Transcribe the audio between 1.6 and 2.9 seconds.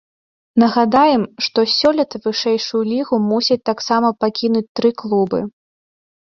сёлета вышэйшую